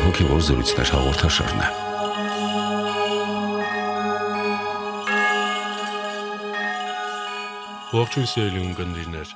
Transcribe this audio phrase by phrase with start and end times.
[0.00, 1.70] Հոգևոր զրույցներ հաղորդաշարն է։
[7.92, 9.34] Ողջույն սիրելի ունկնդիրներ։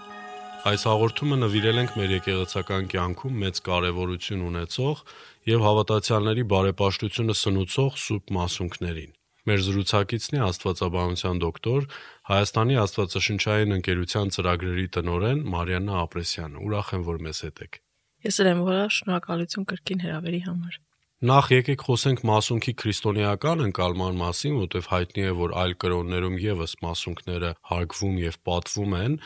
[0.70, 5.05] Այս հաղորդումը նվիրել ենք մեր եկեղեցական կյանքում մեծ կարևորություն ունեցող
[5.52, 11.88] եւ հավատացյալների բարեպաշտությունը սնուցող Սուրբ Մասունքներին։ Մեր զրուցակիցն է Աստվածաբանության դոկտոր,
[12.32, 17.85] Հայաստանի Աստվածաշնչային ընկերության ծրագրերի տնօրեն Մարիաննա Ապրեսյանը։ Ուրախ եմ, որ մեզ հետ եք։
[18.27, 20.83] Ես էլ եմ որոշ շնորհակալություն կրկին հրավերի համար։
[21.27, 27.52] Նախ եկեք խոսենք մասունքի քրիստոնեական ընկալման մասին, որտեղ հայտնի է, որ այլ կրոններում եւս մասունքները
[27.71, 29.16] հարգվում եւ պատվում են,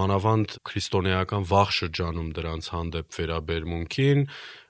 [0.00, 4.26] մանավանդ քրիստոնեական վաղ շրջանում դրանց հանդեպ վերաբերմունքին,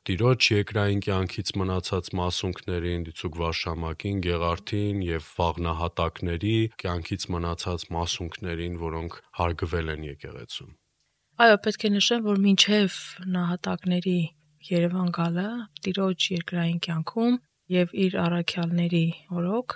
[0.06, 9.96] տիրոջ երկրային կյանքից մնացած մասունքներին, դիցուկ վարշամակին, գեղարդին եւ վաղնահատակների կյանքից մնացած մասունքներին, որոնք հարգվել
[9.96, 10.76] են եկեղեցում։
[11.36, 12.94] Այո, պետք է նշեմ, որ մինչև
[13.28, 14.20] նահատակների
[14.70, 15.48] Երևան գալը
[15.84, 17.34] տիրոջ երկրային կյանքում
[17.74, 19.02] եւ իր առաքյալների
[19.36, 19.74] օրոք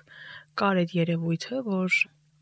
[0.63, 1.99] կար այդ երևույթը, որ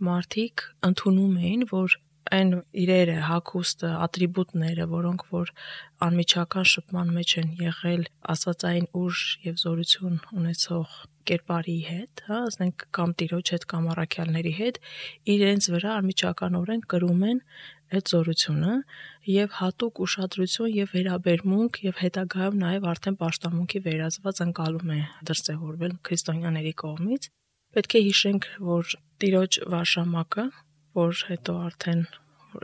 [0.08, 1.96] մարդիկ ընդունում էին, որ
[2.38, 5.52] այն իրերը, հակոստը, ատրիբուտները, որոնք որ
[6.06, 13.14] անմիջական շփման մեջ են եղել աստվածային ուժ եւ զորություն ունեցող կերպարի հետ, հա, ասենք կամ
[13.22, 14.78] տիրոջ հետ կամ առաքյալների հետ,
[15.34, 17.42] իրենց վրա անմիջականորեն կրում են
[17.96, 18.74] այդ զորությունը
[19.32, 25.00] եւ հատուկ ուշադրություն եւ վերաբերմունք եւ հետագայում նաեւ արդեն պաշտամունքի վերածված անցալում է
[25.30, 27.28] դրսևորվել քրիստոնյաների կողմից
[27.78, 30.46] պետք է հիշենք որ տիրոջ վարշամակը
[30.98, 32.02] որ հետո արդեն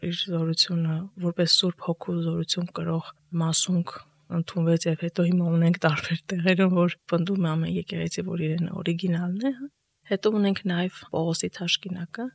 [0.09, 3.11] իր զորությունը որպես սուրբ հոգու զորություն կրող
[3.45, 3.95] մասունք
[4.39, 9.45] ընդունվեց եւ հետո հիմա ունենք տարբեր տեղերում որ պնդում է ամեն եկեղեցի որ իրեն օրիգինալն
[9.45, 9.69] է հա։
[10.11, 12.27] հետո ունենք նաեւ Պողոսի թաշկինակը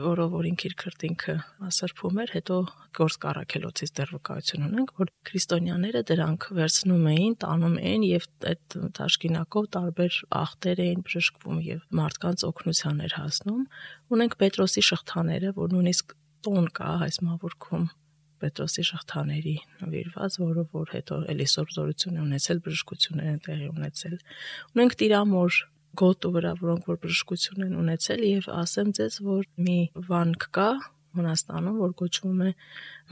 [0.00, 1.34] որով որ ինքիր քրտինքը
[1.76, 2.56] սրբում էր, հետո
[2.96, 9.68] գործ կարակելոցից դեռ վկայություն ունենք, որ քրիստոնյաները դրանք վերցնում էին, տանում էին եւ այդ դաշկինակով
[9.76, 13.62] տարբեր ախտեր էին բժշկվում եւ մարդկանց օգնության էր հասնում։
[14.16, 17.86] Ունենք Պետրոսի շղթաները, որ նույնիսկ տոն կա այս մավորքում
[18.36, 24.16] Պետրոսի շղթաների նվիրված, որով որ հետո էլիսոր զորություն ունեցել բժշկություններ են տեղի ունեցել։
[24.76, 25.60] Ունենք Տիրամոր
[26.02, 29.78] գոտու վրա, որոնք որ բժշկություն են ունեցել եւ ասեմ ձեզ, որ մի
[30.10, 30.68] վանք կա
[31.16, 32.50] Հունաստանում, որ կոչվում է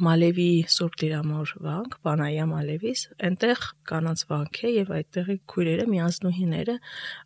[0.05, 6.75] Մալևի Սուրբ Տիրամոր վանք, Պանայա Մալևիս, այնտեղ կանանց վանք է եւ այդտեղի քույրերը միանձնուհիները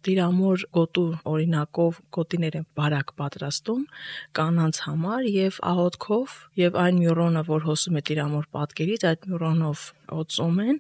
[0.09, 3.85] Տիրամոր գոտու օրինակով գոտիներ են բարակ պատրաստում
[4.39, 9.87] կանանց համար եւ աղոթքով եւ այն մյուրոնը, որ հոսում է Տիրամոր պատկերից, այդ մյուրոնով
[10.19, 10.77] օծում են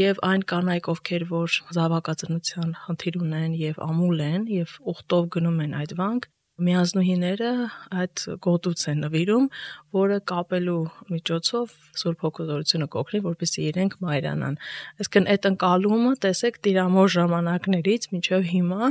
[0.00, 5.74] եւ այն կանայք, ովքեր որ զավակածնության խնդիր ունեն եւ ամուլ են եւ ուխտով գնում են
[5.80, 6.30] այդ վանք,
[6.66, 7.50] միանձնուհիները
[8.00, 9.46] այդ գոտուց են նվիրում,
[9.96, 14.58] որը կապելու միջոցով Սուրբ Հոգեզորությունը կօգնի, որպեսզի իրենք մայրանան։
[15.00, 18.90] Այսինքն այդ ընկալումը, տեսեք, տիրամոր ժամանակներից մինչև հիմա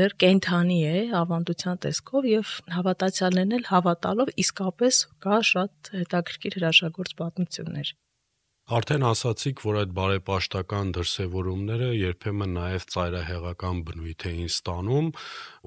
[0.00, 7.94] դեռ կենթանի է ավանդության տեսքով եւ հավատացյալներն էլ հավատալով իսկապես կա շատ հետաքրքիր հրաշագործ պատմություններ։
[8.72, 15.10] Արդեն ասացիք, որ այդ բարեպաշտական դրսևորումները երբեմն նաև ծայրահեղական բնույթ էին ստանում,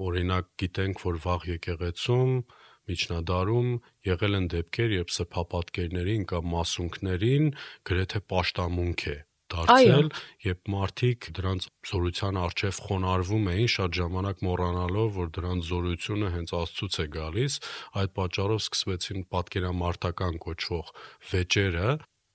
[0.06, 2.32] օրինակ գիտենք, որ վաղ եկեղեցում
[2.90, 3.70] միջնադարում
[4.08, 7.48] եղել են դեպքեր, երբ սփապատկերներին կամ մասունքներին
[7.86, 9.16] գրեթե պաշտամունք է
[9.54, 10.12] դարձել,
[10.48, 16.98] երբ մարդիկ դրանց զորության արժև խոնարհվում էին, շատ ժամանակ մոռանալով, որ դրանց զորությունը հենց Աստծուց
[16.98, 17.62] է գալիս,
[18.02, 20.94] այդ պատճառով սկսվեցին պատկերամարտական կոչվող
[21.30, 21.90] վեճերը,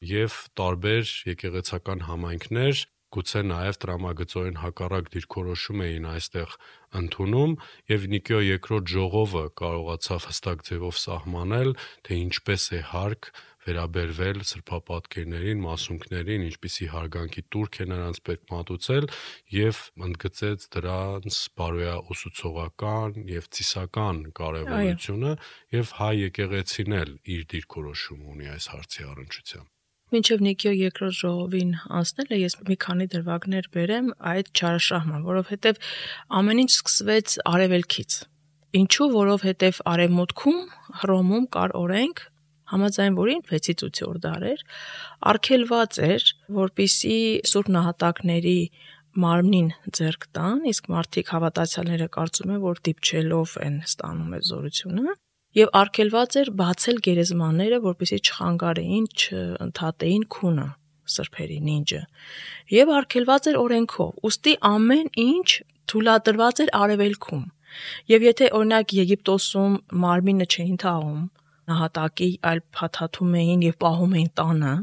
[0.09, 2.83] եւ տարբեր եկեղեցական համայնքներ
[3.13, 6.53] գուցե նաև տրամագծորեն հակառակ դիրքորոշում էին այստեղ
[6.99, 7.51] ընդունում
[7.93, 11.73] եւ Նիկիո երկրորդ ժողովը կարողացավ հստակ ձևով սահմանել
[12.07, 13.29] թե ինչպես է հարկ
[13.63, 19.07] վերաբերվել սրբապատկերներին, մասունքներին, ինչպիսի հարգանքի турք է նրանց պետք մատուցել
[19.55, 25.37] եւ ընդգծեց դրանց բարոյա ուսուցողական եւ ցիսական կարեւորությունը
[25.77, 29.72] եւ հայ եկեղեցին էլ իր դիրքորոշում ունի այս հարցի առնչությամբ։
[30.13, 35.79] Մինչև Նիկիո երկրորդ ժողովին անցնելը ես մի քանի դրվագներ բերեմ այդ չարաշահման, որովհետև
[36.39, 38.17] ամեն ինչ սկսվեց արևելքից։
[38.77, 40.59] Ինչու, որովհետև արևմուտքում
[41.01, 42.21] Հռոմում կար օրենք,
[42.73, 44.63] համաձայն որին 6-ից 8-րդ դարեր
[45.33, 46.29] արգելված էր,
[46.61, 47.17] որpիսի
[47.49, 48.57] սուրբ նահատակների
[49.23, 55.13] մարմնին ձեռք տան, իսկ մարդիկ հավատացյալները կարծում են, որ դիպչելով են ստանում այդ զորությունը,
[55.57, 60.69] եւ արգելված էր բացել գերեզմանները, որպեսզի չխանգարեին, չընդհատեին քունը
[61.13, 62.01] սրբերի նինջը
[62.73, 65.47] եւ արգելված էր օրենքով ուստի ամեն ինչ
[65.91, 67.43] թույլատրված էր արևելքում
[68.13, 71.21] եւ եթե օրինակ Եգիպտոսում մարմինը չէին թաղում
[71.73, 74.73] նահատակի այլ փաթաթում էին եւ պահում էին տանը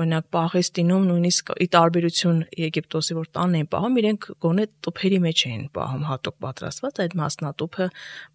[0.00, 5.66] Օրինակ Պաղեստինում նույնիսկ ի տարբերություն Եգիպտոսի, որ տան էին պահում, իրենք գոնե տուփերի մեջ էին
[5.76, 7.88] պահում հատուկ պատրաստված, այդ մասնատուփը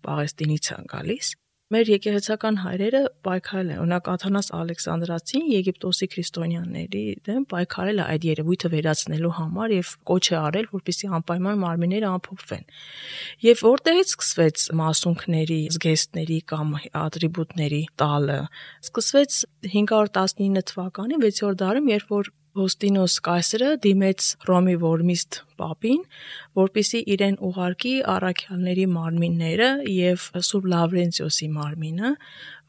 [0.06, 1.32] Պաղեստինից է գալիս
[1.74, 8.72] մեր եկեղեցական հայրերը պայքարել են։ Օրինակ Աթանաս Ալեքսանդրացին Եգիպտոսի քրիստոնյաների դեմ պայքարել է այդ երևույթը
[8.76, 12.70] վերացնելու համար եւ կոչ է արել, որպեսզի անպայման մարմինները ամփոփվեն։
[13.50, 18.40] Եվ որտեղից սկսվեց մասունքների, զգեստների կամ ատրիբուտների տալը։
[18.86, 19.42] Սկսվեց
[19.74, 26.04] 519 թվականին 6-րդ դարում, երբ որ Ոստինոս կայսրը դիմեց Ռոմի Որմիստ Պապին,
[26.56, 32.12] որպիսի իրեն ուղարկի առաքյալների մարմինները եւ Սուրբ Լավրենտիոսի մարմինը,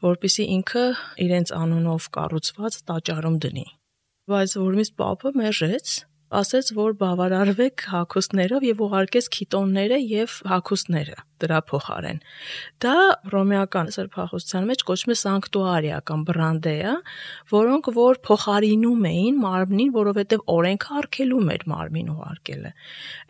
[0.03, 0.83] որպիսի ինքը
[1.27, 3.65] իրենց անունով կառուցված տաճարում դնի։
[4.27, 5.95] Բայց Որմիստ Պապը մերժեց
[6.35, 12.19] ասեց, որ բավարարվեք հակոստներով եւ ուղարկեց քիտոնները եւ հակոստները դրա փոխարեն։
[12.83, 12.95] Դա
[13.33, 16.93] ռոմեական սրբախոսության մեջ կոչվում է սանկտուարիա կամ բրանդեա,
[17.53, 22.71] որոնք որ փոխարինում էին մարմնին, որովհետեւ օրենքը արգելում էր մարմին ուղարկելը։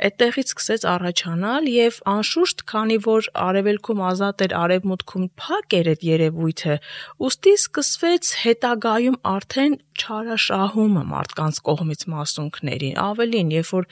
[0.08, 6.76] Այդտեղից սկսեց առաջանալ եւ անշուշտ, քանի որ արևելքում ազատ էր, արևմուտքում փակ էր այդ երևույթը,
[7.28, 13.88] ուստի սկսվեց հետագայում արդեն չարաշահումը մարդկանց կողմից մասունքներին։ Ավելին, երբ որ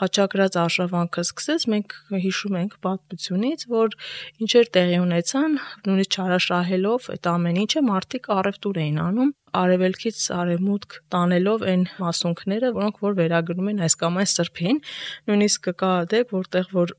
[0.00, 3.96] խաչակրած արշավանքը սկսեց, մենք հիշում ենք պատմությունից, որ
[4.44, 9.30] ինչեր տեղի ունեցան, նույնիսկ չարաշահելով այդ ամեն ինչը մարդիկ առևտուր էին անում
[9.60, 14.82] արևելքից արևմուտք տանելով այն մասունքները, որոնք որ վերագրում են այս կամ այս սրբին,
[15.30, 16.94] նույնիսկ կա դեպք, որտեղ որ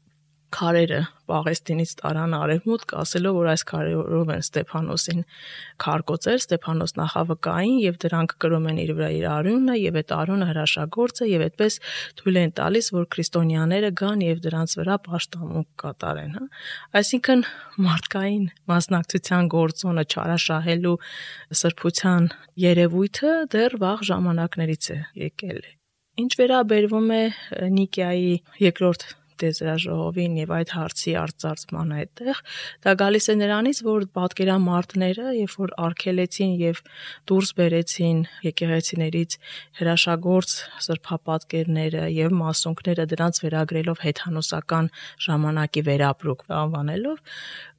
[0.51, 0.99] քարերը
[1.31, 5.21] Պաղեստինից տարան արևմուտք, ասելով, որ այս քարերով են Ստեփանոսին
[5.83, 11.29] քարկոծել, Ստեփանոս նախավկային եւ դրանք կրում են իր վրա իր արյունը եւ այդ արյունը հրաշագործը
[11.31, 11.79] եւ այդպես
[12.19, 16.45] թույլ են տալիս, որ քրիստոնյաները գան եւ դրանց վրա պաշտամունք կատարեն, հա։
[17.01, 17.45] Այսինքն
[17.87, 20.97] մարդկային մասնակցության գործոնը չարաշահելու
[21.61, 22.31] սրբության
[22.65, 24.99] երևույթը դեռ վաղ ժամանակներից է
[25.31, 25.61] եկել։
[26.21, 27.23] Ինչ վերաբերվում է
[27.71, 28.31] Նիկիայի
[28.61, 29.05] երկրորդ
[29.41, 32.41] տեզրաժողովին եւ այդ հարցի արծարծման այդտեղ,
[32.85, 36.81] դա գալիս է նրանից, որ պատկերամարտները, երբ որ արգելեցին եւ
[37.31, 39.37] դուրս բերեցին եկեղեցիներից
[39.81, 40.55] հրաշագործ
[40.87, 44.91] սրբապատկերները եւ մասոնքները դրանց վերագրելով հեթանոսական
[45.27, 47.23] ժամանակի վերապրուկ անվանելով,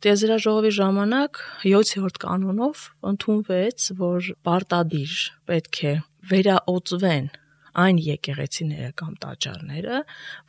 [0.03, 5.21] տեզրաժողովի ժամանակ 7-րդ կանոնով ընդունվեց, որ պարտադիր
[5.51, 5.95] պետք է
[6.33, 7.33] վերաօծվեն
[7.79, 10.03] այն եկեղեցիները կամ տաճարները,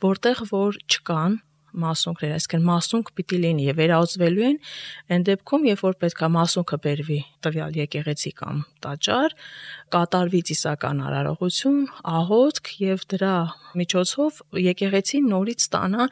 [0.04, 1.36] որտեղ որ չկան
[1.74, 4.58] մասունքներ, այսինքն մասունք պիտի լինի եւ վերահսկվելու են
[5.14, 9.34] այն դեպքում, երբ որ պետքա մասունքը բերվի տվյալ եկեղեցի կամ տաճար,
[9.94, 11.78] կատարվի ծիսական արարողություն,
[12.14, 13.34] աղոթք եւ դրա
[13.78, 16.06] միջոցով եկեղեցին նորից ստանա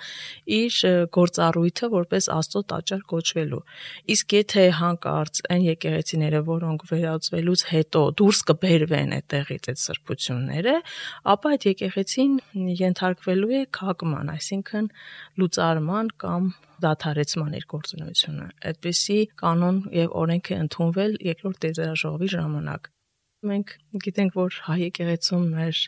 [0.59, 0.79] իր
[1.17, 3.61] գործառույթը որպես Աստծո տաճար կոչվելու։
[4.15, 10.77] Իսկ եթե հանկարծ այն եկեղեցիները, որոնք վերածվելուց հետո դուրս կբերվեն այդտեղից այդ սրբությունները,
[11.37, 12.37] ապա այդ եկեղեցին
[12.83, 14.93] ենթարկվելու է քաղաքման, այսինքն
[15.43, 16.53] լուծարման կամ
[16.85, 22.91] դադարեցման իր գործունեությունը։ Այդպիսի կանոն եւ օրենք է ընդունվել երկրորդ տեզերաժողովի ժամանակ։
[23.43, 23.71] Մենք
[24.05, 25.79] գիտենք, որ հայ եկեղեցում մեր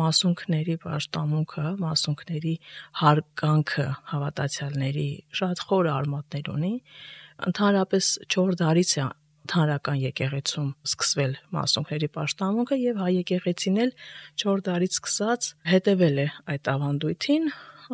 [0.00, 2.54] մասունքների պաշտամունքը, մասունքների
[3.00, 5.08] հարգանքը հավատացյալների
[5.40, 6.72] շատ խոր արմատներ ունի։
[7.48, 9.04] Ընդհանրապես 4 դարից է
[9.48, 13.92] ընդհանրական եկեղեցում սկսվել մասոնքների պաշտամունքը եւ հայ եկեղեցին էլ
[14.42, 17.48] 4 դարից սկսած հետևել է այդ ավանդույթին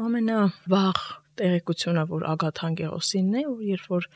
[0.06, 1.04] ամենավաղ
[1.40, 4.08] տեղեկությունը, որ Ագաթան Գեղոսինն է, որ երբ որ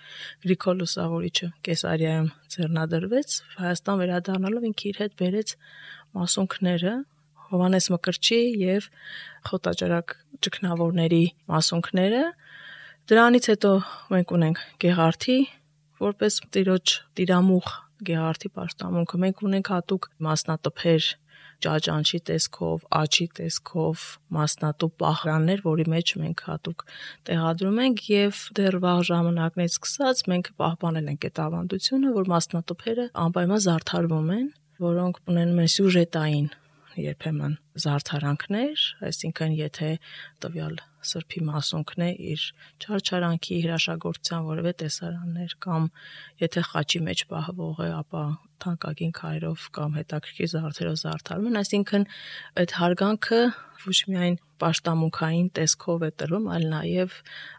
[0.45, 5.55] Գրիգոր Լուսավորիչը Կեսարիայում ձեռնադրվեց, Հայաստան վերադառնալով ինքը իր հետ բերեց
[6.19, 6.95] մասունքները
[7.49, 8.89] Հովանես Մկրտչի եւ
[9.49, 12.25] Խոտաճարակ ճգնավորների մասունքները։
[13.09, 13.71] Դրանից հետո
[14.13, 15.39] մենք ունենք Գեղարթի
[16.03, 17.71] որպես տիրոջ տիրամուխ
[18.09, 21.07] Գեղարթի պաշտամունքը մենք ունենք հատուկ մասնատփեր
[21.65, 24.05] ճաճանչի տեսքով, աչի տեսքով
[24.37, 26.85] մասնատու պահրաններ, որի մեջ մենք հատուկ
[27.29, 33.65] տեղադրում ենք եւ դեռ վաղ ժամանակներից սկսած մենք պահպանել ենք այդ ավանդությունը, որ մասնատոփերը անպայման
[33.69, 34.49] զարդարվում են,
[34.89, 36.49] որոնք ունենում են սյուժետային
[36.99, 39.91] երբեմն զարդարանքներ, այսինքն եթե
[40.43, 40.79] տվյալ
[41.11, 42.45] սրբի մասունքն է իր
[42.83, 45.89] չարչարանքի հրաշագործության որևէ տեսարաններ կամ
[46.43, 48.23] եթե խաչի մեջ պահվող է, ապա
[48.59, 52.07] թանկագին քայլով կամ հետաքրքիր զարդերով զարդարում են, այսինքն
[52.63, 53.43] այդ հարգանքը
[53.79, 57.19] ոչ միայն պաշտամունքային տեսքով է տրվում, այլ նաև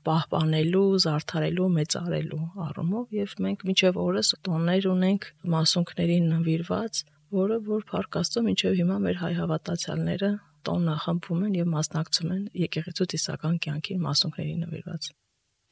[0.09, 8.15] պահպանելու, զարդարելու, մեծարելու առումով եւ մենք միջև օրս տոններ ունենք մասունքներին նվիրված որը որ Փառք
[8.23, 10.29] Աստծո մինչև հիմա մեր հայ հավատացյալները
[10.67, 15.09] տոն նախամփում են եւ մասնակցում են եկեղեցու տիսական կյանքին մասունքների նվիրված։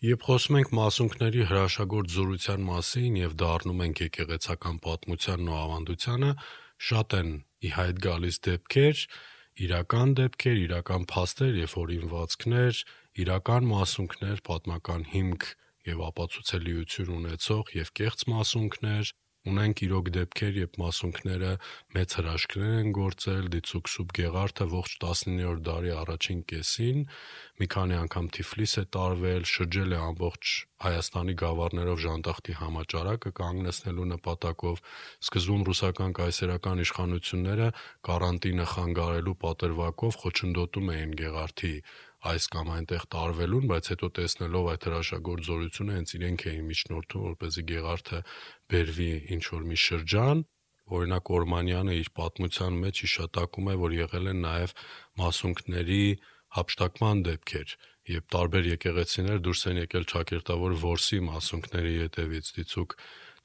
[0.08, 6.32] Երբ խոսում ենք մասունքների հրաշագործ զորության մասին եւ դառնում ենք եկեղեցական պատմությանն ու ավանդությանը,
[6.88, 7.32] շատ են
[7.66, 9.02] ի հայտ գալիս դեպքեր,
[9.68, 12.82] իրական դեպքեր, իրական փաստեր եւ օրինվածքներ,
[13.26, 15.48] իրական մասունքներ, պատմական հիմք
[15.88, 19.12] եւ ապացուցելիություն ունեցող եւ կեղծ մասունքներ,
[19.52, 21.52] ունենք իրոք դեպքեր, երբ մասունքները
[21.98, 27.00] մեծ հրաշքներ են գործել, դիցուք Սուրբ Գեղարդը ողջ 19-րդ դարի առաջին կեսին
[27.58, 34.82] մի քանի անգամ Թիֆլիս է տարվել, շրջել է ամբողջ Հայաստանի գավառներով ժանտախտի համաճարակը կանգնեցնելու նպատակով
[35.28, 37.70] սկզբում ռուսական կայսերական իշխանությունները
[38.10, 41.74] կարանտինը խանգարելու պատրվակով խոչընդոտում էին Գեղարդի
[42.28, 47.64] այս կամ այնտեղ տարվելուն, բայց հետո տեսնելով այդ հրաշագործ զորությունը հենց իրենք էին միջնորդում, որպեսզի
[47.72, 48.20] Գեղարդը
[48.74, 50.42] բերվի ինչ որ մի շրջան,
[50.98, 54.76] օրինակ Օրմանյանը իր պատմության մեջ հիշատակում է, որ եղել են նաև
[55.22, 56.04] մասունքների
[56.58, 57.74] հապշտակման դեպքեր,
[58.08, 62.96] երբ տարբեր եկեղեցիներ դուրս են եկել ճակերտավոր որսի մասունքների ետևից դիցուկ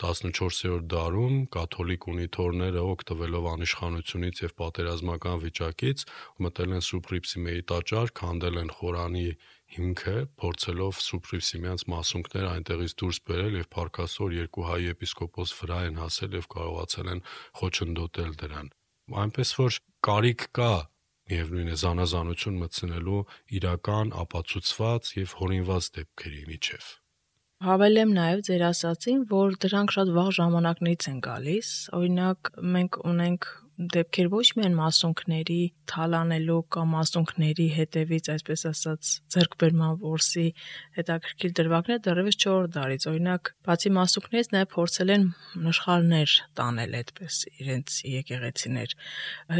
[0.03, 6.05] 14-րդ դարում կաթոլիկ ունիթորները օգտվելով անիշխանությունից եւ պատերազմական վիճակից
[6.47, 9.27] մտել են Սուրբ Ռիփսիմեի տաճար, քանդել են խորանի
[9.73, 16.01] հիմքը, փորձելով Սուրբ Ռիփսիմյանց մասունքները այնտեղից դուրս բերել եւ Փարքասոր երկու հայ եպիսկոպոս վրա են
[16.03, 17.23] հասել եւ կարողացել են
[17.63, 18.73] խոչընդոտել դրան։
[19.23, 19.79] Այնպես որ
[20.09, 20.73] կարիք կա
[21.33, 23.23] միևնույն է զանազանություն մտցնելու
[23.59, 26.91] իրական ապացուցված եւ հորինված դեպքերի միջև։
[27.63, 33.47] Հավելեմ նաև ձեր ասացին, որ դրանք շատ վաղ ժամանակներից են գալիս։ Օրինակ, մենք ունենք
[33.93, 35.59] դեպքեր ոչ միայն մասունքների
[35.93, 40.45] թալանելու կամ մասունքների հետևից, այսպես ասած, ձերկբերման որսի
[40.99, 45.27] հետաքրքիր դրվագներ դեռևս 4 դարից։ Օրինակ, բացի մասունքներից նաև փորձել են
[45.71, 48.95] նշխարներ տանել այդպես իրենց եկեղեցիներ։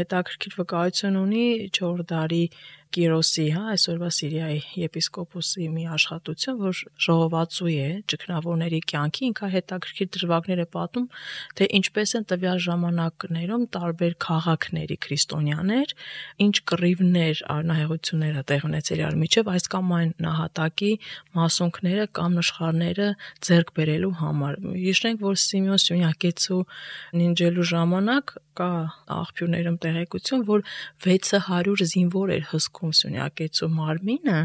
[0.03, 1.45] Հետաքրքիր վկայություն ունի
[1.79, 2.45] 4 դարի
[2.93, 10.61] Կիրոսի, հա, այսօրվա Սիրիայի եպիսկոպոսի մի աշխատություն, որ ժողովածու է ճգնավորների կյանքի, ինքա հետաքրքիր դրվագներ
[10.61, 11.07] է պատում,
[11.57, 15.95] թե ինչպես են տվյալ ժամանակներում տարբեր քաղաքների քրիստոնյաներ,
[16.45, 20.93] ինչ կռիվներ, արնահեղություններ տեղ ունեցել իրար միջև այս կամ այն նահատակի
[21.37, 23.09] մասունքները կամ նշխարները
[23.47, 26.61] ձեռք բերելու համար։ Հիշենք, որ Սիմեոն Սյունյակեցու
[27.23, 28.69] նինջելու ժամանակ կա
[29.13, 30.63] աղբյուրներում տեղեկություն, որ
[31.05, 34.39] 600 զինվոր էր հսկում Սյունյակեցու մարմինը,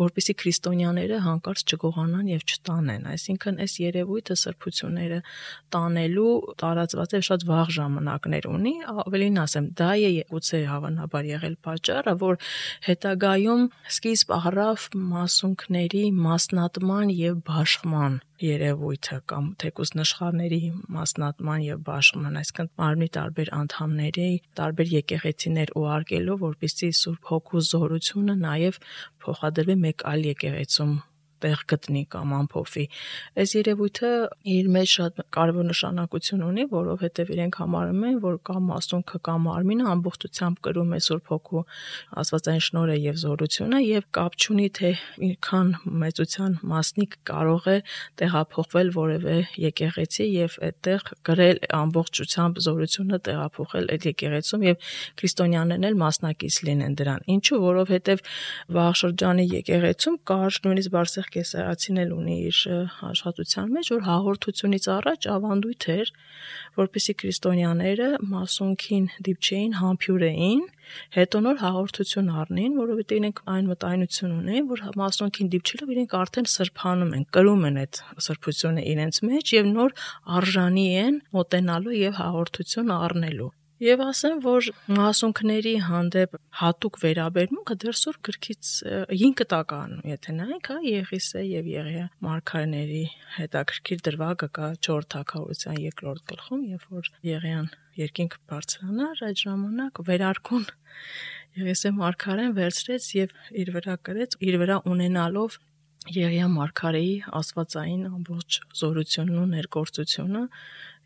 [0.00, 5.20] որպիսի քրիստոնյաները հանկարծ չգողանան եւ չտանեն։ Այսինքն այս երևույթը սրբությունները
[5.76, 8.74] տանելու տարածված է շատ վաղ ժամանակներ ունի,
[9.06, 12.40] ավելին ասեմ, դա է գուցե հավանաբար եղել պատճառը, որ
[12.86, 20.60] հետագայում սկիզբ առավ մասունքների մասնատման եւ բաշխման երևույթը կամ թեկուս նշխարների
[20.96, 24.28] մասնատման եւ բաշխման, այսինքն մարմնի տարբեր անդամների
[24.60, 28.80] տարբեր եկեղեցիներ ուղարկելով, որպեսզի Սուրբ Հոգու զորությունը նաև
[29.26, 30.96] փոխադրվի մեկ այլ եկեղեցում
[31.44, 32.84] տեղ գտնի կամ ամփոփի։
[33.42, 34.10] Այս երևույթը
[34.56, 39.86] իր մեջ շատ կարևոր նշանակություն ունի, որովհետև իրենք համարում են, որ կամ մասունքը կամ մարմինը
[39.96, 41.62] ամբողջությամբ կրում է Սուրբ Հոգու
[42.22, 44.90] Աստվածային շնորհը եւ զորությունը եւ կապ չունի թե
[45.26, 47.76] ինչքան մեծության մասնիկ կարող է
[48.20, 54.90] տեղափոխվել որևէ եկեղեցի եւ այդտեղ գրել ամբողջությամբ զորությունը տեղափոխել այդ եկեղեցում եւ
[55.20, 57.60] քրիստոնյաներն էլ մասնակից լինեն դրան։ Ինչու?
[57.66, 58.22] Որովհետեւ
[58.76, 60.94] վաղ շրջանի եկեղեցում կար նույնիսկ
[61.26, 62.58] Բարսեղ կեսարացին էլ ունի իր
[63.06, 66.12] աշխատության մեջ, որ հաղորդությունից առաջ ավանդույթ էր,
[66.78, 70.62] որպեսի քրիստոնյաները մասոնքին դիպչեին համբյուրեին,
[71.18, 77.14] հետո նոր հաղորդություն առնին, որովհետեւ իրենք այն մտայնություն ունեն, որ մասոնքին դիպչելով իրենք արդեն սրբանում
[77.18, 80.00] են, կրում են այդ սրբությունը իրենց մեջ եւ նոր
[80.38, 88.16] արժանի են մոտենալու եւ հաղորդություն առնելու։ Եվ ասեմ, որ մասունքների հանդեպ հատուկ վերաբերմունքը դեռ սուր
[88.24, 88.70] գրքից
[89.10, 93.02] 5 տականում, եթե նայենք, հա, Եղիսե եւ Եղիա մարգարեների
[93.36, 100.66] հետաքրքիր դրվագը կա 4 թակավորության երկրորդ գլխում, երբ որ Եղիան երկինք բարձրանար, այդ ժամանակ վերարկուն
[101.60, 105.60] Եղիսե մարգարեն վերցրեց եւ իր վրա կրեց, իր վրա ունենալով
[106.06, 110.42] Եղիա Մարգարեի աստվածային ամբողջ զորությունն ու ներկործությունը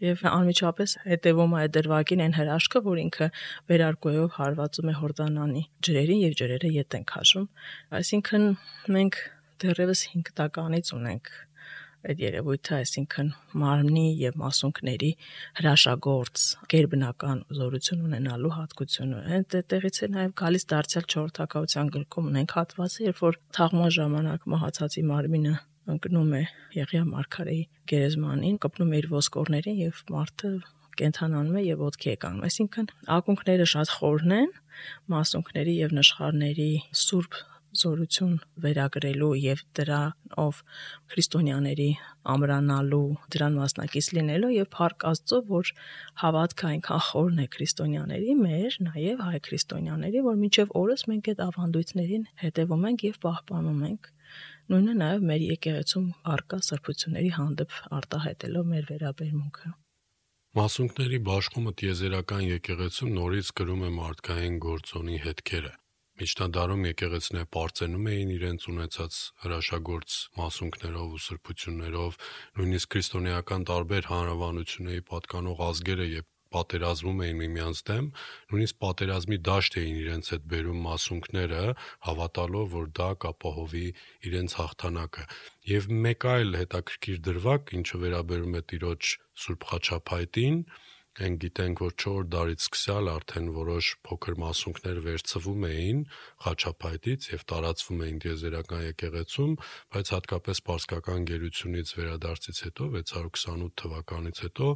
[0.05, 3.29] եւ անմիջապես հետեւում է դրվագին այն հրաշքը, որ ինքը
[3.73, 7.47] վերարկուելով հարվածում է Հորդանանի ջրերին եւ ջրերը ետ են քաշում։
[8.01, 8.49] Այսինքն
[8.97, 9.21] մենք
[9.61, 11.33] դեռևս 5 տականից ունենք
[12.01, 13.31] այդ երևույթը, այսինքն
[13.61, 15.11] մարմնի եւ մասունքների
[15.61, 22.57] հրաշագործ գերբնական զորություն ունենալու հատկությունը։ Այդ տեղից է նաեւ գալիս դարձյալ 4 թակավորության գրքում ունենք
[22.57, 25.55] հատվածը, երբ որ թաղման ժամանակ մահացածի մարմինը
[25.89, 26.43] ընկնում է
[26.77, 30.51] Եղիա Մարգարեի գերեզմանին, կպնում է իր ոսկորներին եւ մարդը
[31.01, 34.51] կենթանանում է եւ ոտքի է կանգնում։ Այսինքն ակունքները շատ խորն են,
[35.15, 36.71] մասունքների եւ նշխարների
[37.05, 37.39] սուրբ
[37.81, 38.33] զորություն
[38.65, 40.61] վերագրելու եւ դրանով
[41.13, 41.89] քրիստոնյաների
[42.35, 45.71] ամրանալու, դրան մասնակից լինելու եւ փառք Աստծո, որ
[46.23, 52.27] հավատքը այնքան խորն է քրիստոնյաների մեր, նաեւ հայ քրիստոնյաների, որ մինչեւ օրս մենք այդ ավանդույթներին
[52.43, 54.11] հետևում ենք եւ պահպանում ենք
[54.71, 59.71] նույնը նաև մեր եկեղեցում արկա սրբությունների հանդեպ արտահայտելով մեր վերաբերմունքը։
[60.59, 65.73] Մասունքների բաշխումը տիեզերական եկեղեցում նորից գրում է մարդկային գործոնի հետքերը։
[66.21, 72.19] Միջնադարում եկեղեցները པարծենում էին իրենց ունեցած հրաշագործ մասունքներով ու սրբություններով,
[72.61, 78.07] նույնիսկ քրիստոնեական տարբեր հանրավանությունների պատկանող ազգերը եւ պատերազմում էին միմյանց դեմ,
[78.51, 81.65] նույնիսկ պատերազմի դաշտ էին իրենց հետ բերում մասունքները,
[82.09, 83.87] հավատալով, որ դա կապահովի
[84.31, 85.27] իրենց հաղթանակը։
[85.71, 89.13] Եվ մեկ այլ հետաքրքիր դրվագ, ինչը վերաբերում է Տիրոջ
[89.45, 90.57] Սուրբ Խաչապայտին,
[91.21, 95.99] Մենք գիտենք, որ 4 դարից սկսյալ արդեն որոշ փոքր մասունքներ վերցվում էին
[96.45, 99.53] Խաչապայտից եւ տարածվում էին դիեզերական եկեղեցում,
[99.93, 104.69] բայց հատկապես Պարսկական գերությունից վերադարձից հետո 628 թվականից հետո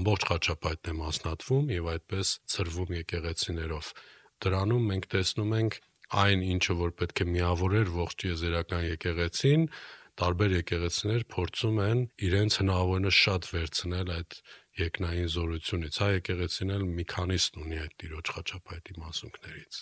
[0.00, 3.94] ամբողջ Խաչապայտն է մասնատվում եւ այդպես ծրվում եկեղեցիներով։
[4.42, 5.82] Դրանում մենք տեսնում ենք
[6.12, 9.62] այն ինչը որ պետք է միավորեր ողջ դիեզերական եկեղեցին,
[10.20, 14.36] տարբեր եկեղեցիներ փորձում են իրենց հնարավորինս շատ վերցնել այդ
[14.80, 19.80] երկնային զորությունից։ Հայ եկեղեցին էլ մի քանիսն ունի այդ Տիրոջ խաչապայտի մասունքներից։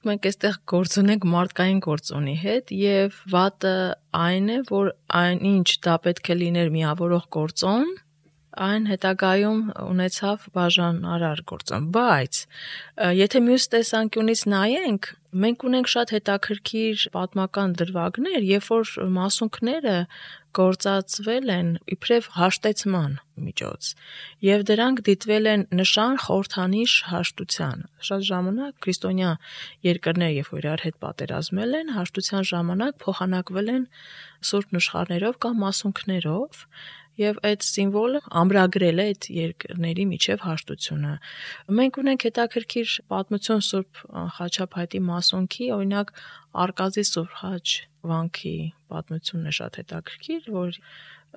[0.00, 3.72] Մենք այստեղ գործ ունենք մարդկային գործոնի հետ եւ վատը
[4.16, 4.86] այն է, որ
[5.20, 7.90] այնինչ դա պետք է լիներ միավորող գործոն,
[8.66, 12.40] այն հետագայում ունեցավ բաժանարար գործոն, բայց
[13.20, 19.96] եթե մյուս տեսանկյունից նայենք, մենք ունենք շատ հետաքրքիր պատմական դրվագներ, երբ որ մասունքները
[20.58, 23.12] գործածվել են իբրև հաշտեցման
[23.44, 23.90] միջոց
[24.46, 29.30] եւ դրանք դիտվել են նշան խորթանիշ հաշտության շատ ժամանակ քրիստոնյա
[29.86, 33.84] երկրներ երբ որ իրար հետ պատերազմել են հաշտության ժամանակ փոխանակվել են
[34.50, 36.64] սուրբ նշխարներով կամ մասունքներով
[37.18, 41.12] եւ այդ սիմվոլը ամրագրել է այդ երկրների միջև հաշտությունը։
[41.80, 44.02] Մենք ունենք հետաքրքիր պատմություն Սուրբ
[44.36, 46.12] Խաչապայտի մասոնքի, օրինակ
[46.64, 47.66] Արկազի Սուրբ Խաչ
[48.10, 48.56] վանքի
[48.90, 50.78] պատմությունն է շատ հետաքրքիր, որ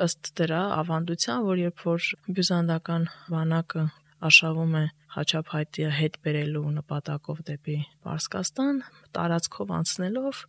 [0.04, 3.84] ըստ դրա ավանդության, որ երբ որ բյուզանդական վանակը
[4.24, 7.76] արշավում է Խաչապայտի հետ բերելու նպատակով դեպի
[8.08, 8.80] Պարսկաստան,
[9.14, 10.40] տարածքով անցնելով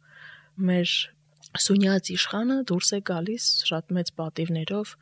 [0.69, 0.95] մեր
[1.55, 4.95] Սունյաց իշխանը դուրս է գալիս շատ մեծ պատիվներով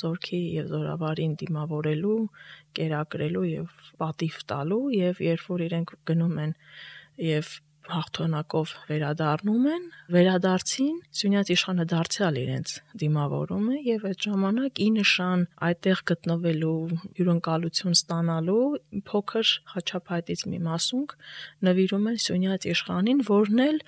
[0.00, 2.20] զորքի եւ զորավարին դիմավորելու,
[2.78, 6.54] կերակրելու եւ պատիվ տալու եւ երբ որ իրենք գնում են
[7.30, 7.50] եւ
[7.90, 15.44] հաղթանակով վերադառնում են, վերադարձին Սյունյաց իշխանը դարձյալ իրենց դիմավորում է եւ այդ ժամանակ ի նշան
[15.68, 16.74] այդտեղ գտնվելու
[17.18, 18.66] հյուրընկալություն ստանալու
[19.10, 21.16] փոքր խաչապայտից մի մասունք
[21.70, 23.82] նվիրում են Սյունյաց իշխանին, որն էլ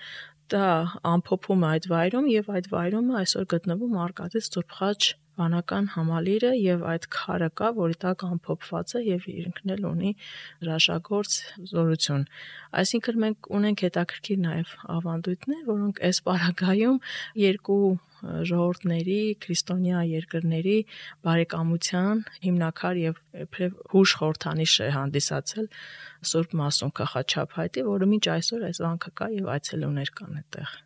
[0.50, 0.68] դա
[1.12, 5.00] ամփոփում է այդ վայրում եւ այդ վայրումը այսօր գտնվում Արկադից Սուրբ Խաչ
[5.40, 10.12] վանական համալիրը եւ այդ քարը կա, որի տակ ամփոփված է եւ ինքն էլ ունի
[10.62, 11.36] հրաշագործ
[11.72, 12.24] զորություն։
[12.82, 16.98] Այսինքն մենք ունենք հետաքրքիր նաեւ ավանդույթներ, որոնք այս պարագայում
[17.42, 17.82] երկու
[18.22, 20.76] ժողովուրդների, քրիստոնյա երկրների
[21.26, 25.68] բարեկամության հիմնակար եւ իբրև հուշ խորթանիշ է հանդիսացել
[26.32, 30.80] Սուրբ Մասուն Կախաչափայտի, որը մինչ այսօր այս վանքը կա եւ այցելուներ կան այդտեղ։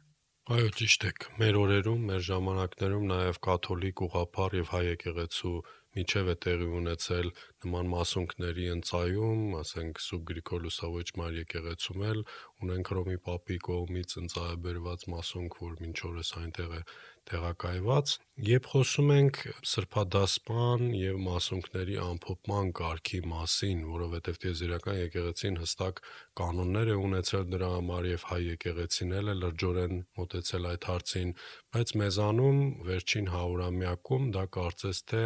[0.47, 5.55] Այո, ճիշտ եք։ Մեր օրերում, մեր ժամանակներում նաև կաթոլիկ ուղղափառ եւ հայ եկեղեցու
[5.99, 7.31] միջև է տեղի ունեցել
[7.65, 12.23] նման մասունքների ընծայում, ասենք Սուրբ Գրիգոր Լուսավորիչ Մար եկեղեցում էլ
[12.63, 16.83] ունենք Հռոմի Պապի կողմից ընծայաբերված մասունք, որ մինչ օրս այնտեղ է
[17.27, 18.11] տեղակայված,
[18.47, 19.39] երբ խոսում ենք
[19.71, 26.03] սրբադասման եւ մասունքների ամփոփման կարգի մասին, որովհետեւ տեզերական եկեղեցին հստակ
[26.41, 31.31] կանոններ է ունեցել դրա համար եւ հայ եկեղեցին էլ է լրջորեն մտածել այդ հարցին,
[31.77, 32.61] բայց մեզանում
[32.91, 35.23] վերջին 100-ամյակում դա կարծես թե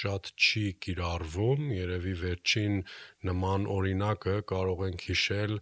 [0.00, 2.78] շատ չի կիրառվում, երևի վերջին
[3.30, 5.58] նման օրինակը կարող ենք հիշել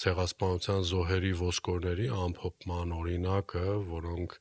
[0.00, 4.40] ցեղասպանության զոհերի ոսկորների ամփոփման օրինակը, որոնք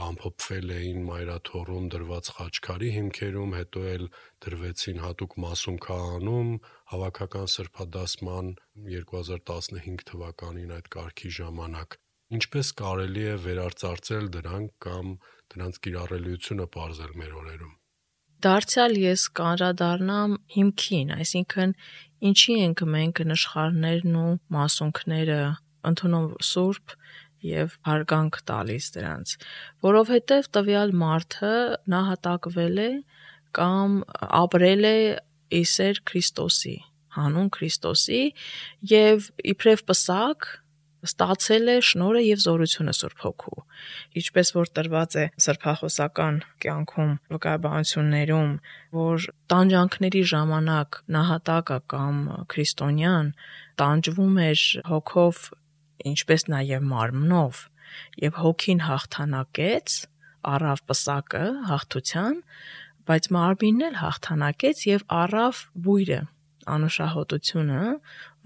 [0.00, 4.04] ամփոփվել էին մայրաթոռում դրված խաչքարի հիմքերում, հետո էլ
[4.44, 6.52] դրվեցին հատուկ մասունքահանում
[6.92, 8.48] հավաքական սրբադասման
[8.88, 11.98] 2015 թվականին այդ կարգի ժամանակ։
[12.32, 15.12] Ինչպես կարելի է վերարծարծել դրանք կամ
[15.52, 17.74] դրանց կիրառելիությունը ողջել մեր օրերում։
[18.42, 21.74] Դարձյալ ես կանրադառնամ հիմքին, այսինքն
[22.32, 25.38] ինչի ենք մենք նշխարներն ու մասունքները
[25.92, 26.96] ընդունում սուրբ
[27.46, 29.34] եւ հարգանք տալիս դրանց,
[29.86, 31.54] որովհետեւ տվյալ մարդը
[31.94, 32.90] նահատակվել է
[33.58, 34.00] կամ
[34.42, 34.96] ապրել է
[35.62, 36.76] իսեր Քրիստոսի,
[37.18, 38.22] հանուն Քրիստոսի
[38.92, 40.50] եւ իբրև պսակ
[41.02, 43.62] ստացել է շնորհը եւ զորությունը Սուրբ Հոգու։
[44.20, 48.52] Ինչպես որ տրված է սրբախոսական կյանքում վկայաբանություններում,
[48.98, 52.20] որ տանջանքների ժամանակ նահատակը կամ
[52.54, 53.32] քրիստոնյան
[53.82, 55.42] տանջվում էր հոգով,
[56.10, 57.62] ինչպես նաեւ մարմնով,
[58.22, 59.96] եւ հոգին հաղթանակեց,
[60.52, 62.38] առավ պսակը հաղթության,
[63.08, 66.20] բայց մարմինն էլ հաղթանակեց եւ առավ բույրը
[66.72, 67.80] անուշահոտությունը,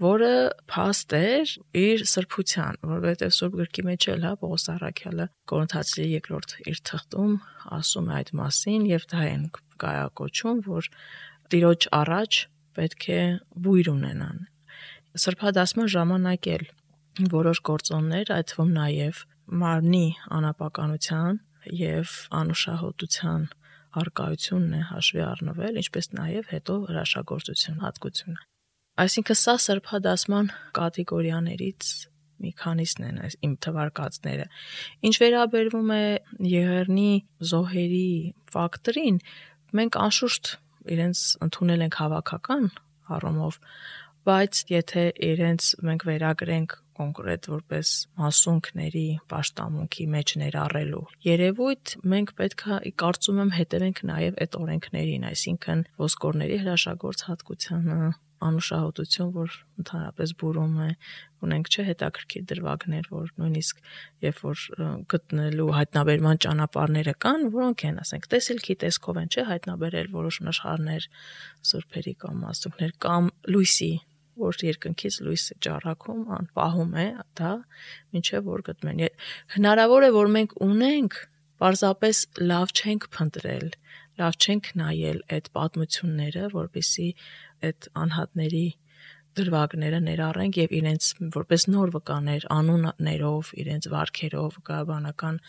[0.01, 0.31] որը
[0.71, 6.81] փաստ էր իր սրբության, որովհետև Սուրբ գրքի մեջ էլ հա Պողոս Արաքյալը Կորինթացիների երկրորդ իր
[6.89, 7.35] թղթում
[7.77, 9.45] ասում է այդ մասին եւ դա են
[9.83, 10.89] կայակոչում, որ
[11.53, 12.41] Տիրոջ առաջ
[12.77, 13.21] պետք է
[13.67, 14.41] բույր ունենան։
[15.17, 16.65] Սրբադասման ժամանակ էլ
[17.31, 19.21] որոշ գործոններ, այդ թվում նաև
[19.61, 21.39] մարմնի անապականության
[21.77, 23.47] եւ անուշահոտության
[23.97, 28.45] արկայությունն է հաշվի առնվել, ինչպես նաև հետո հրաշագործություն հատկությունը։
[28.97, 31.89] Այսինքն սա սրբադասման կատեգորիաներից
[32.37, 34.47] մի քանիսն են այս իմ թվարկածները։
[35.09, 36.03] Ինչ վերաբերվում է
[36.53, 37.11] եղերնի
[37.51, 38.09] զոհերի
[38.53, 39.21] ֆակտորին,
[39.77, 40.51] մենք անշուշտ
[40.97, 42.67] իրենց ընդունել ենք հավաքական
[43.17, 43.57] առումով,
[44.27, 53.41] բայց եթե իրենց մենք վերագրենք կոնկրետ որպես մասունքների պաշտամունքի մեջ ներառելու երևույթ մենք պետքա կարծում
[53.45, 57.99] եմ հետևենք նաև այդ օրենքներին, այսինքն ոսկորների հրաշագործ հատկությանը
[58.37, 60.89] անուշահոտություն, որ ընդհանրապես բուրում է,
[61.47, 63.79] ունենք չէ հետաքրքիր դրվագներ, որ նույնիսկ
[64.25, 64.65] երբ որ
[65.13, 71.09] գտնելու հայտնաբերման ճանապարհները կան, որոնք են, ասենք, տեսիլքի տեսքով են, չէ, հայտնաբերել որոշ նշխարներ,
[71.71, 73.91] սուրբերի կամ մասունքներ կամ լույսի
[74.41, 77.07] որ երկնքից լույսը ճառակում, անպահում է
[77.39, 77.51] դա,
[78.19, 79.03] ինչեւ որ գտնեն։
[79.57, 81.19] Հնարավոր է, որ մենք ունենք,
[81.61, 83.69] պարզապես լավ չենք փնտրել,
[84.21, 87.07] լավ չենք նայել այդ պատմությունները, որբիսի
[87.67, 88.67] այդ անհատների
[89.37, 95.39] դրվագները ներառենք եւ իրենց որպես նոր վկաներ անուններով, իրենց վարքերով, գաբանական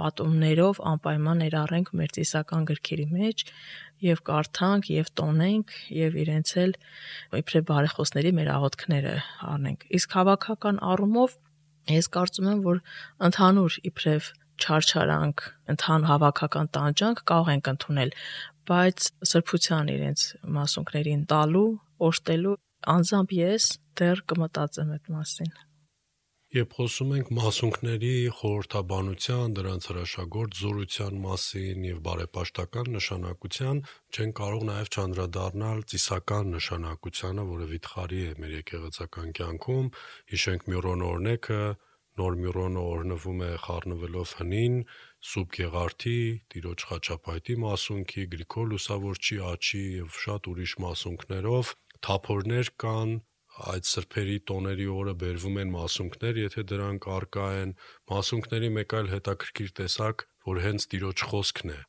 [0.00, 3.44] պատումներով անպայման ներառենք մեր ծիսական գրքերի մեջ
[4.10, 6.74] եւ կարդանք եւ տոնենք եւ իրենց էլ
[7.40, 9.14] իբրե բարեխոսների մեր աղոթքները
[9.50, 11.36] առնենք։ Իսկ հավաքական առումով
[11.90, 12.80] ես կարծում եմ, որ
[13.30, 18.10] ընդհանուր իբրև չարչարանք, ընդհան հավաքական տանջանք կարող ենք ընդունել,
[18.70, 20.24] բայց սրբության իրենց
[20.56, 21.70] մասունքներին տալու,
[22.10, 22.56] օշտելու
[22.94, 23.66] անձամբ ես
[24.00, 25.50] դեռ կմտածեմ այդ մասին։
[26.50, 34.90] Երբ խոսում ենք մասունքների խորհրդաբանության, դրանց հրաշագործ զորության մասին եւ բարեպաշտական նշանակության, չեն կարող նաեւ
[34.90, 39.92] չանդրադառնալ ծիսական նշանակությանը, որը վիթխարի է մեր եկեղեցական կյանքում։
[40.34, 41.62] Հիշենք Մյուրոն օրնեքը,
[42.18, 44.74] նոր Մյուրոնը օրնվում է խառնվելով հնին,
[45.30, 46.18] Սուրբ Գեղարդի,
[46.50, 51.72] Տիրոջ խաչապայտի մասունքի, Գրիգոր Լուսավորչի աչի եւ շատ ուրիշ մասունքներով
[52.06, 53.12] թափորներ կան,
[53.70, 57.72] այդ սրբերի տոների օրը բերվում են մասունքներ, եթե դրանք արկա են,
[58.12, 61.80] մասունքների մեկ այլ հետաքրքիր տեսակ, որ հենց Տիրոջ խոսքն է,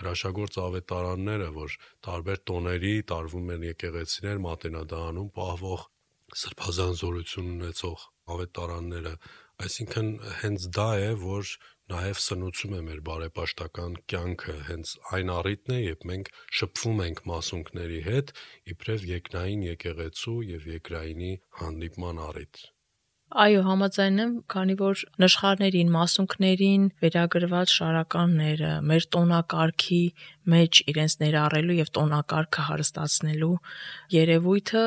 [0.00, 1.76] հրաշագործ ավետարանները, որ
[2.06, 5.86] տարբեր տոների տարվում են եկեղեցիներ մատենադարանում պահվող
[6.36, 9.14] սրբազան զորություն ունեցող ավետարանները,
[9.66, 10.08] այսինքն
[10.42, 11.52] հենց դա է, որ
[11.92, 18.00] նաև սնուցում է մեր բարեպաշտական կյանքը հենց այն առիթն է, երբ մենք շփվում ենք մասունքների
[18.10, 18.32] հետ,
[18.74, 22.64] իբրև երկնային եկեղեցու եւ երկրայինի հանդիպման առիթ։
[23.26, 29.98] Այո, համաձայն եմ, քանի որ նշխարներին, մասունքներին վերագրված շարականները մեր տոնակարգի
[30.52, 33.50] մեջ իրենց ներառելու եւ տոնակարգը հարստացնելու
[34.14, 34.84] երևույթը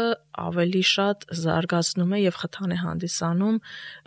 [0.48, 3.58] ավելի շատ զարգացնում է եւ խթան է հանդիսանում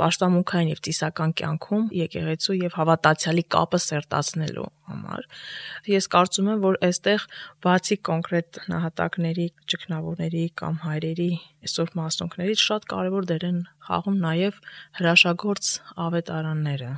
[0.01, 5.29] պաշտամունքային եւ ծիսական կյանքում եկեղեցու եւ հավատացյալի կապը սերտացնելու համար։
[5.93, 7.27] Ես կարծում եմ, որ այստեղ
[7.67, 11.31] բացի կոնկրետ նահատակների, ճգնավորների կամ հայրերի
[11.69, 14.61] այսօր մասնունքներից շատ կարևոր դեր են խաղում նաեւ
[15.01, 15.73] հրաշագործ
[16.07, 16.93] ավետարանները,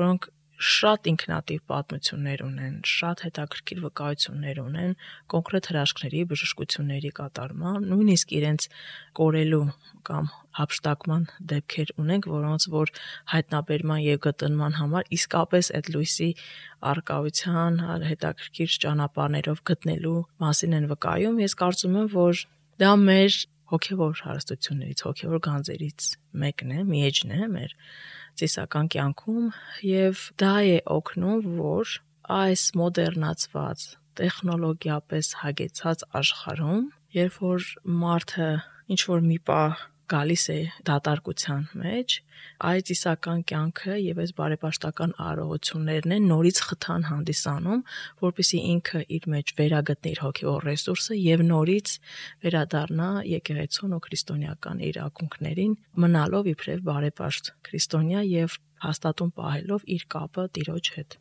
[0.00, 4.90] որոնք շատ ինքնատիպ պատմություններ ունեն, շատ հետաքրքիր վկայություններ ունեն
[5.32, 8.66] կոնկրետ հրաշքների, բժշկությունների կատարման, նույնիսկ իրենց
[9.20, 9.62] կորելու
[10.10, 10.28] կամ
[10.60, 12.92] հապշտակման դեպքեր ունենք, որոնց որ
[13.32, 16.30] հայտնաբերման եւ գտնման համար իսկապես այդ լույսի
[16.90, 22.44] արկայության հետաքրքիր ճանապարհներով գտնելու մասին են վկայում։ Ես կարծում եմ, որ
[22.80, 26.06] դա մեր հոգևոր հարստություններից, հոգևոր գանձերից
[26.42, 27.74] մեկն է, միեջն է մեր
[28.40, 29.46] ծիսական կյանքում
[29.86, 31.94] եւ դա է օգնում, որ
[32.30, 33.86] այս մոդեռնացված
[34.20, 36.84] տեխնոլոգիապես հագեցած աշխարհում,
[37.16, 37.68] երբ որ
[38.02, 38.50] մարդը
[38.90, 42.14] ինչ որ մի պահ գալիս է դատարկության մեջ,
[42.70, 47.84] այդ իսական կյանքը եւ այս բարեպաշտական արարողություններն են նորից խթան հանդիսանում,
[48.24, 51.94] որpիսի ինքը իր մեջ վերագտնի իր հոգեոր ռեսուրսը եւ նորից
[52.44, 60.46] վերադառնա եկեղեցուն ու քրիստոնեական իր ակունքներին, մնալով իբրև բարեպաշտ քրիստոնյա եւ հաստատուն պահելով իր կապը
[60.56, 61.20] Տիրոջ հետ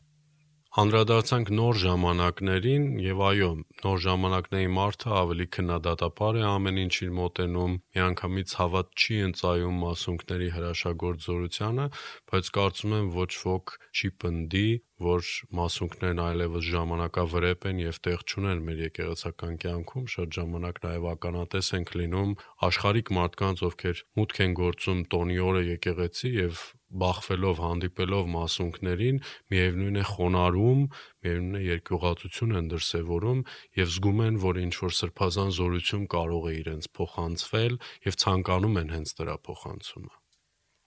[0.80, 3.48] անդրադարձանք նոր ժամանակներին եւ այո,
[3.84, 11.88] նոր ժամանակների մարդը ավելի քննադատապար է ամեն ինչին մոտենում, միանգամից հավատ չի ընծայում մասունքների հրաշագործությունը,
[12.32, 14.66] բայց կարծում եմ ոչ ոք չի պնդի,
[15.10, 21.72] որ մասունքներն այլևս ժամանակավրեպ են եւ տեղ չունեն մեր եկեղեցական կյանքում, շատ ժամանակ նաեւ ականատես
[21.80, 22.36] ենք լինում
[22.70, 29.20] աշխարհիկ մարդկանց, ովքեր մուտք են գործում տոնի օրը եկեղեցի եւ բախվելով, հանդիպելով մասունքներին,
[29.54, 30.82] միևնույն է խոնարհում,
[31.26, 33.44] միևնույն է երկյուղացություն են դրսևորում
[33.82, 37.78] եւ զգում են, որ ինչ որ սրբազան զորություն կարող է իրենց փոխանցվել
[38.10, 40.20] եւ ցանկանում են հենց դրա փոխանցումը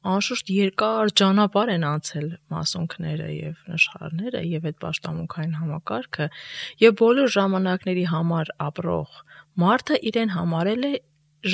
[0.03, 6.27] անշուշտ երկար ճանապարհ են անցել մասոնքները եւ նշխարները եւ այդ պաշտամունքային համակարգը
[6.83, 9.21] եւ բոլոր ժամանակների համար ապրող
[9.62, 10.93] մարդը իրեն համարել է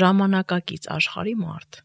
[0.00, 1.82] ժամանակակից աշխարհի մարդ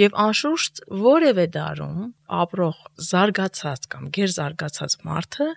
[0.00, 2.04] եւ անշուշտ որևէ դարում
[2.40, 5.48] ապրող զարգացած կամ գերզարգացած մարդը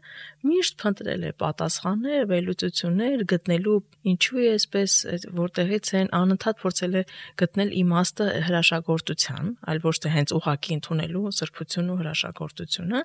[0.49, 3.77] միշտ փնտրել է պատասխաններ, վերլուծություններ գտնելու
[4.13, 4.95] ինչու է այսպես
[5.39, 7.03] որտեղից են անընդհատ փորձել է
[7.43, 13.03] գտնել իմաստը հրաշագործության, այլ ոչ թե հենց ուղակի ընդունելու սրբությունն ու հրաշագործությունը։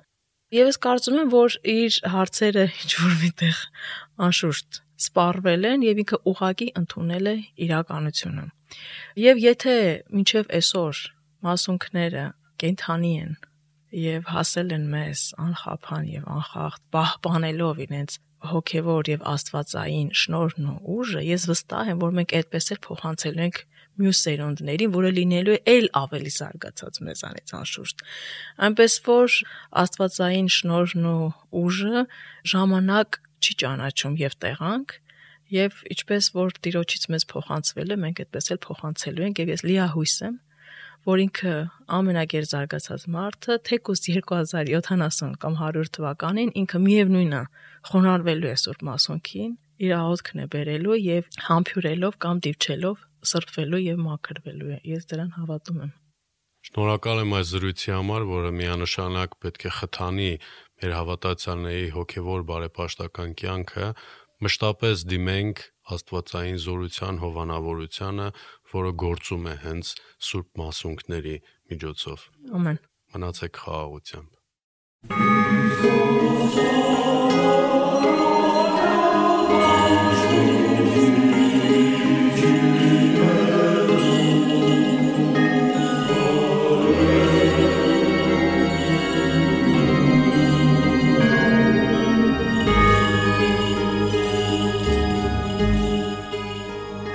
[0.49, 3.57] Եվ ես կարծում եմ, որ իր հարցերը ինչ որ միտեղ
[4.27, 7.35] անշուշտ սպառվել են եւ ինքը ուղակի ընդունել է
[7.69, 8.45] իրականությունը։
[9.29, 9.75] Եվ եթե
[10.09, 11.03] մինչև այսօր
[11.45, 12.25] մասունքները
[12.61, 13.35] կենթանի են
[13.99, 18.17] եւ հասել են մեզ անխափան եւ անխախտ պահպանելով իրենց
[18.49, 23.57] հոգեվոր եւ աստվածային շնորհն ու ուժը ես վստահ եմ որ մենք այդպես էլ փոխանցելու ենք
[23.99, 28.03] մյուս սերունդներին, որը լինելու է այլ ավելի զարգացած մեզանից անշուշտ։
[28.67, 29.37] Այնպես որ
[29.83, 32.03] աստվածային շնորհն ու ուժը
[32.53, 34.95] ժամանակ չի ճանաչում եւ տեղանք,
[35.59, 40.15] եւ ինչպես որ Տիրոջից մեզ փոխանցվել է, մենք այդպես էլ փոխանցելու ենք եւ ես լիահույս
[40.29, 40.35] եմ,
[41.09, 41.53] որ ինքը
[41.97, 47.43] ամենագեր զարգացած մարդը թեկուս 2070 կամ 100 թվականին ինքը միևնույնն է
[47.89, 54.69] խոնարհվելու է Սուրբ Մասոնքին, իր աղոթքն է բերելու եւ համբյուրելով կամ դիպչելով սրբվելու եւ մաքրվելու
[54.75, 55.91] է։ Ես դրան հավատում եմ։
[56.69, 60.31] Շնորհակալ եմ այս զրույցի համար, որը միանշանակ պետք է խթանի
[60.79, 63.87] մեր հավատացյալների հոգեվոր բարեպաշտական կյանքը,
[64.45, 65.63] մշտապես դիմենք
[65.95, 68.27] աստվածային զորության հովանավորությանը,
[68.73, 69.85] որը գործում է հենց
[70.29, 71.35] Սուրբ Մասունքների
[71.73, 72.19] միջոցով։
[72.59, 72.77] Ամեն։
[73.15, 74.29] Մնացեք խաղաղությամբ։